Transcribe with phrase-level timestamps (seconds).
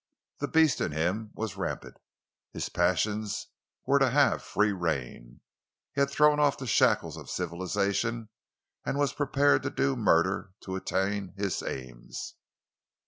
[0.39, 1.97] The beast in him was rampant;
[2.53, 3.49] his passions
[3.85, 5.41] were to have free rein;
[5.93, 8.29] he had thrown off the shackles of civilization
[8.83, 12.33] and was prepared to do murder to attain his aims.